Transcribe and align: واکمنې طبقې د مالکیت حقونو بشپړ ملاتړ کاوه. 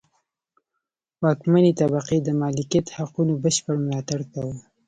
واکمنې 1.23 1.71
طبقې 1.81 2.17
د 2.23 2.29
مالکیت 2.41 2.87
حقونو 2.97 3.33
بشپړ 3.43 3.75
ملاتړ 3.85 4.19
کاوه. 4.33 4.55